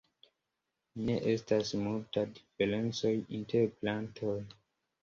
[1.09, 3.13] Ne estas multa diferencoj
[3.43, 4.39] inter plantoj.